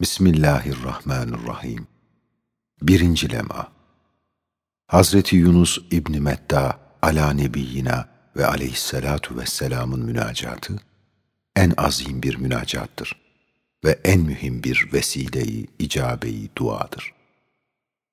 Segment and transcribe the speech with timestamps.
[0.00, 1.86] Bismillahirrahmanirrahim.
[2.82, 3.72] Birinci lema.
[4.86, 10.80] Hazreti Yunus İbni Metta ala nebiyyina ve aleyhissalatu vesselamın münacatı
[11.56, 13.16] en azim bir münacattır
[13.84, 17.14] ve en mühim bir vesileyi, icabeyi duadır.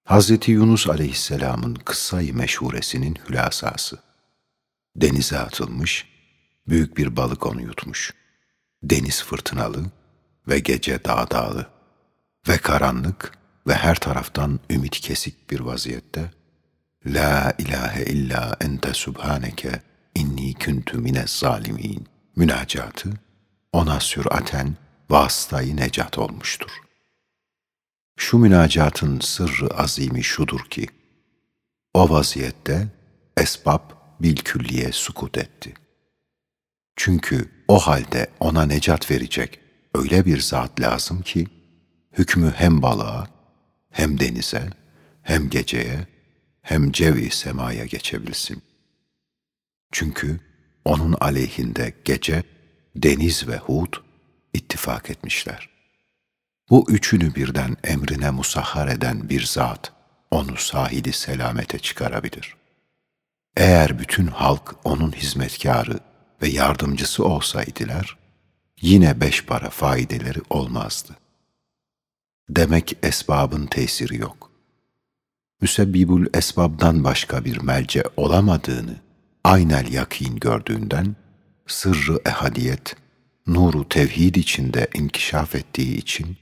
[0.04, 4.00] Hazreti Yunus aleyhisselamın kıssayı meşhuresinin hülasası.
[4.95, 6.07] Denize atılmış,
[6.68, 8.13] büyük bir balık onu yutmuş.
[8.84, 9.86] Deniz fırtınalı
[10.48, 11.70] ve gece dağdağlı
[12.48, 13.32] ve karanlık
[13.68, 16.32] ve her taraftan ümit kesik bir vaziyette
[17.05, 19.82] La ilahe illa ente subhaneke
[20.16, 23.09] inni kuntu minez zalimin münacatı
[23.73, 24.76] ona süraten
[25.09, 26.72] vasıtayı necat olmuştur.
[28.18, 30.88] Şu münacatın sırrı azimi şudur ki,
[31.94, 32.88] o vaziyette
[33.38, 35.73] esbab bilkülliye sukut etti.
[36.96, 39.60] Çünkü o halde ona necat verecek
[39.96, 41.48] öyle bir zat lazım ki,
[42.13, 43.27] hükmü hem balığa,
[43.89, 44.70] hem denize,
[45.21, 46.07] hem geceye,
[46.62, 48.62] hem cevi semaya geçebilsin.
[49.91, 50.40] Çünkü
[50.85, 52.43] onun aleyhinde gece,
[52.95, 53.93] deniz ve hud
[54.53, 55.70] ittifak etmişler.
[56.70, 59.93] Bu üçünü birden emrine musahhar eden bir zat,
[60.31, 62.55] onu sahili selamete çıkarabilir.
[63.57, 66.00] Eğer bütün halk onun hizmetkarı
[66.41, 68.18] ve yardımcısı olsaydılar,
[68.81, 71.21] yine beş para faydeleri olmazdı.
[72.56, 74.52] Demek esbabın tesiri yok.
[75.62, 78.96] Müsebbibül esbabdan başka bir melce olamadığını
[79.44, 81.16] aynel yakin gördüğünden,
[81.68, 82.96] sırrı ehadiyet,
[83.47, 86.38] nuru tevhid içinde inkişaf ettiği için,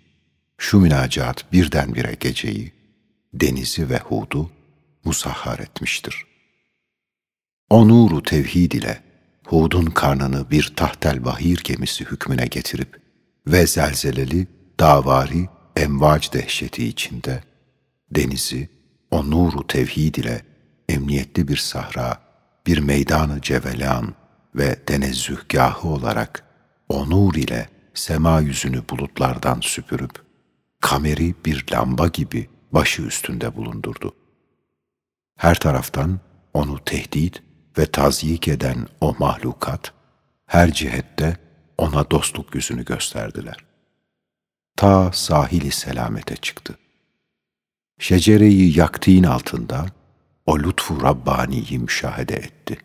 [0.57, 2.71] şu münacat birdenbire geceyi,
[3.33, 4.51] denizi ve hudu
[5.05, 6.25] musahhar etmiştir.
[7.69, 9.03] O nuru tevhid ile
[9.45, 13.01] Hud'un karnını bir tahtel bahir gemisi hükmüne getirip
[13.47, 14.47] ve zelzeleli,
[14.79, 17.43] davari, emvac dehşeti içinde
[18.11, 18.69] denizi
[19.11, 20.41] o nuru tevhid ile
[20.89, 22.21] emniyetli bir sahra,
[22.67, 24.13] bir meydanı cevelan
[24.55, 26.43] ve tenezzühgahı olarak
[26.89, 30.23] o nur ile sema yüzünü bulutlardan süpürüp
[30.81, 34.15] kameri bir lamba gibi başı üstünde bulundurdu.
[35.35, 36.19] Her taraftan
[36.53, 37.43] onu tehdit
[37.77, 39.93] ve tazyik eden o mahlukat,
[40.45, 41.37] her cihette
[41.77, 43.68] ona dostluk yüzünü gösterdiler.
[44.79, 46.77] Ta sahili selamete çıktı.
[47.99, 49.85] Şecereyi yaktiğin altında
[50.45, 52.77] o lütfu Rabbani'yi müşahede etti.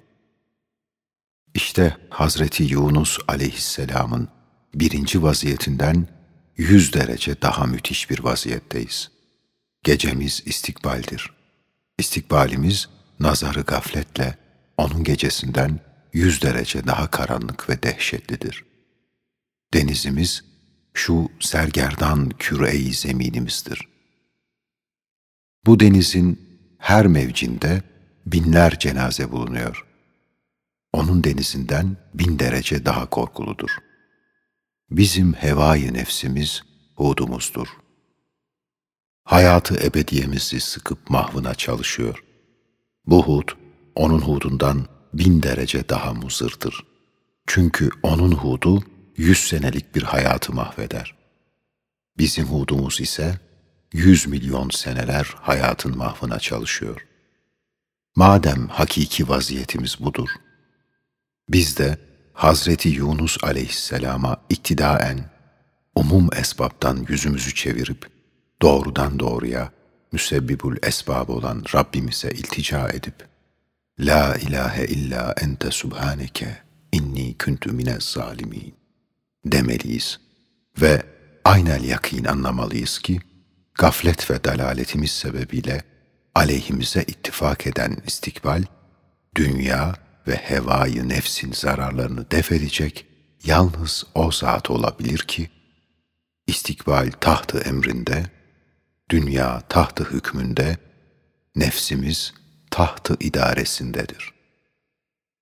[1.54, 4.28] İşte Hazreti Yunus aleyhisselamın
[4.75, 6.09] birinci vaziyetinden
[6.56, 9.10] yüz derece daha müthiş bir vaziyetteyiz.
[9.83, 11.31] Gecemiz istikbaldir.
[11.99, 12.88] İstikbalimiz
[13.21, 14.38] nazarı gafletle
[14.77, 15.81] onun gecesinden
[16.12, 18.65] yüz derece daha karanlık ve dehşetlidir.
[19.75, 20.53] Denizimiz
[20.94, 23.88] şu sergerdan küre-i zeminimizdir.
[25.66, 26.41] Bu denizin
[26.78, 27.82] her mevcinde
[28.27, 29.87] binler cenaze bulunuyor.
[30.93, 33.71] Onun denizinden bin derece daha korkuludur.
[34.91, 36.62] Bizim hevai nefsimiz
[36.97, 37.69] hudumuzdur.
[39.25, 42.25] Hayatı ebediyemizi sıkıp mahvına çalışıyor.
[43.06, 43.49] Bu hud,
[43.94, 46.84] onun hudundan bin derece daha muzırdır.
[47.47, 48.84] Çünkü onun hudu
[49.16, 51.14] yüz senelik bir hayatı mahveder.
[52.19, 53.38] Bizim hudumuz ise
[53.92, 57.06] yüz milyon seneler hayatın mahvına çalışıyor.
[58.16, 60.28] Madem hakiki vaziyetimiz budur,
[61.48, 61.98] biz de
[62.32, 65.30] Hazreti Yunus aleyhisselama iktidaen
[65.94, 68.06] umum esbabtan yüzümüzü çevirip
[68.62, 69.72] doğrudan doğruya
[70.12, 73.28] müsebbibül esbab olan Rabbimize iltica edip
[73.98, 76.58] La ilahe illa ente subhaneke
[76.92, 78.84] inni kuntu minez zalimin
[79.44, 80.21] demeliyiz
[80.81, 81.03] ve
[81.44, 83.21] aynel yakin anlamalıyız ki
[83.75, 85.82] gaflet ve dalaletimiz sebebiyle
[86.34, 88.62] aleyhimize ittifak eden istikbal,
[89.37, 89.94] dünya
[90.28, 93.06] ve hevayı nefsin zararlarını def edecek
[93.44, 95.50] yalnız o zat olabilir ki,
[96.47, 98.25] istikbal tahtı emrinde,
[99.10, 100.77] dünya tahtı hükmünde,
[101.57, 102.34] nefsimiz
[102.71, 104.34] tahtı idaresindedir.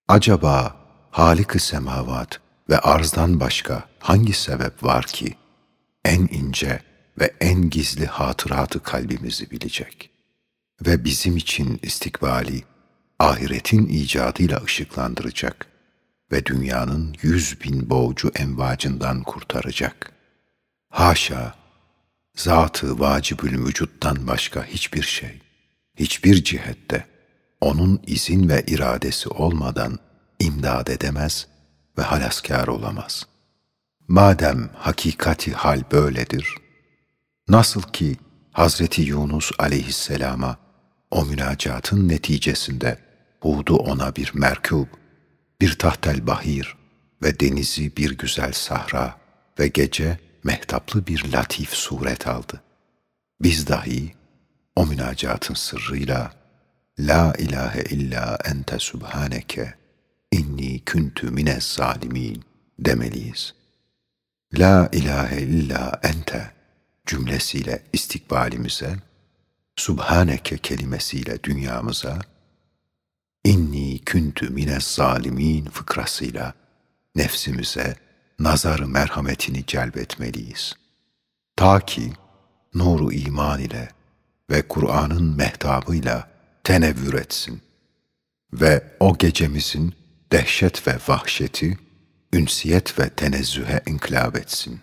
[0.09, 0.76] Acaba
[1.11, 5.37] Halik-i semavat ve arzdan başka hangi sebep var ki
[6.05, 6.82] en ince
[7.20, 10.11] ve en gizli hatıratı kalbimizi bilecek
[10.87, 12.64] ve bizim için istikbali
[13.19, 15.67] ahiretin icadıyla ışıklandıracak
[16.32, 20.12] ve dünyanın yüz bin boğucu envacından kurtaracak.
[20.91, 21.55] Haşa,
[22.37, 25.41] zatı vacibül vücuttan başka hiçbir şey,
[25.97, 27.06] hiçbir cihette
[27.61, 29.99] onun izin ve iradesi olmadan
[30.38, 31.47] imdad edemez
[31.99, 33.27] ve halaskar olamaz.
[34.09, 36.55] Madem hakikati hal böyledir,
[37.49, 38.17] Nasıl ki
[38.53, 40.56] Hazreti Yunus aleyhisselama
[41.11, 42.99] o münacatın neticesinde
[43.41, 44.87] Hud'u ona bir merkub,
[45.61, 46.77] bir tahtel bahir
[47.23, 49.19] ve denizi bir güzel sahra
[49.59, 52.62] ve gece mehtaplı bir latif suret aldı.
[53.41, 54.15] Biz dahi
[54.77, 56.33] o münacatın sırrıyla
[56.99, 59.75] La ilahe illa ente subhaneke
[60.32, 62.44] inni küntü minez zalimin
[62.79, 63.55] demeliyiz.
[64.55, 66.52] La ilahe illa ente
[67.06, 68.96] cümlesiyle istikbalimize,
[69.76, 72.20] Subhaneke kelimesiyle dünyamıza,
[73.44, 76.55] inni küntü minez zalimin fıkrasıyla
[77.14, 77.96] nefsimize
[78.38, 80.75] nazarı merhametini celbetmeliyiz.
[81.56, 82.12] Ta ki
[82.75, 83.88] nuru iman ile
[84.50, 86.28] ve Kur'an'ın mehtabıyla
[86.64, 87.62] tenevvür etsin
[88.52, 90.01] ve o gecemizin
[90.32, 91.79] dehşet ve vahşeti,
[92.32, 94.81] ünsiyet ve tenezzühe inkılap etsin.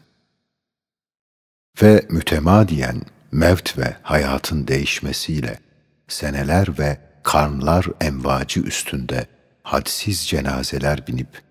[1.81, 3.01] Ve mütemadiyen
[3.31, 5.59] mevt ve hayatın değişmesiyle
[6.07, 9.27] seneler ve karnlar envacı üstünde
[9.63, 11.41] hadsiz cenazeler binip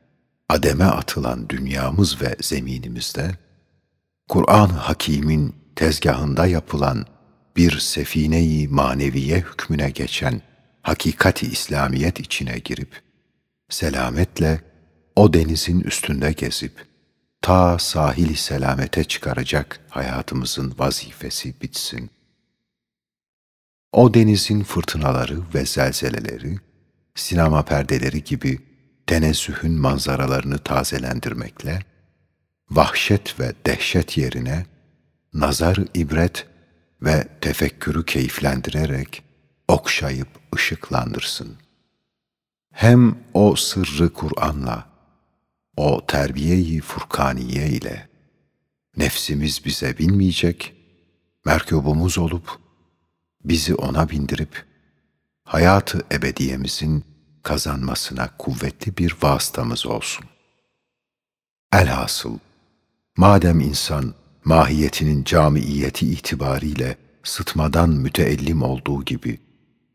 [0.48, 3.30] ademe atılan dünyamız ve zeminimizde,
[4.28, 7.06] Kur'an-ı Hakîm'in tezgahında yapılan
[7.56, 10.42] bir sefine-i maneviye hükmüne geçen
[10.82, 13.07] hakikati İslamiyet içine girip,
[13.68, 14.60] selametle
[15.16, 16.86] o denizin üstünde gezip,
[17.42, 22.10] ta sahili selamete çıkaracak hayatımızın vazifesi bitsin.
[23.92, 26.58] O denizin fırtınaları ve zelzeleleri,
[27.14, 28.58] sinema perdeleri gibi
[29.06, 31.82] tenezzühün manzaralarını tazelendirmekle,
[32.70, 34.66] vahşet ve dehşet yerine
[35.34, 36.46] nazar ibret
[37.02, 39.22] ve tefekkürü keyiflendirerek
[39.68, 41.67] okşayıp ışıklandırsın.
[42.78, 44.88] Hem o sırrı Kur'an'la,
[45.76, 48.08] o terbiyeyi Furkaniye ile
[48.96, 50.75] nefsimiz bize binmeyecek,
[51.44, 52.58] merkubumuz olup
[53.44, 54.64] bizi ona bindirip
[55.44, 57.04] hayatı ebediyemizin
[57.42, 60.25] kazanmasına kuvvetli bir vasıtamız olsun.
[61.72, 62.38] Elhasıl,
[63.16, 64.14] madem insan
[64.44, 69.38] mahiyetinin camiiyeti itibariyle sıtmadan müteellim olduğu gibi,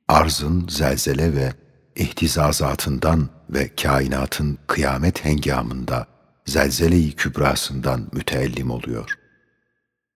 [0.07, 1.62] arzın zelzele ve
[1.95, 6.07] ihtizazatından ve kainatın kıyamet hengamında
[6.45, 9.17] zelzele-i kübrasından müteellim oluyor.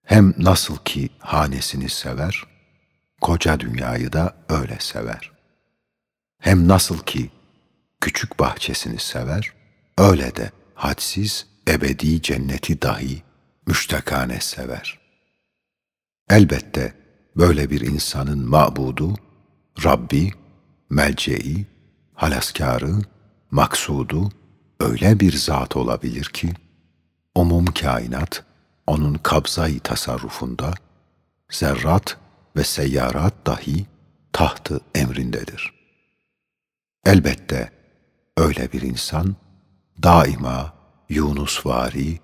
[0.04, 2.44] Hem nasıl ki hanesini sever,
[3.22, 5.32] koca dünyayı da öyle sever.
[6.40, 7.32] Hem nasıl ki
[8.02, 9.54] küçük bahçesini sever,
[9.98, 13.24] öyle de hadsiz ebedi cenneti dahi
[13.68, 15.00] müştakane sever.
[16.30, 16.94] Elbette
[17.36, 19.16] böyle bir insanın mabudu,
[19.84, 20.32] Rabbi,
[20.90, 21.66] melceği,
[22.14, 22.96] halaskarı,
[23.52, 24.30] maksudu
[24.80, 26.54] öyle bir zat olabilir ki,
[27.36, 28.44] umum kainat
[28.88, 30.74] onun kabzayı tasarrufunda,
[31.52, 32.18] zerrat
[32.56, 33.86] ve seyyarat dahi
[34.34, 35.74] tahtı emrindedir.
[37.06, 37.72] Elbette
[38.38, 39.36] öyle bir insan
[40.04, 40.74] daima
[41.10, 42.20] Yunus vari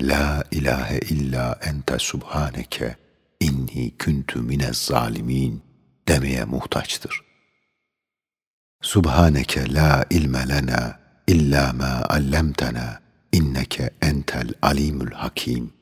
[0.00, 2.96] La ilahe illa ente subhaneke
[3.40, 5.62] inni kuntu minez zalimin
[6.08, 7.20] demeye muhtaçtır.
[8.86, 10.94] Subhaneke la ilme lena
[11.26, 13.00] illa ma allamtana.
[13.32, 15.72] İnneke entel alimul hakim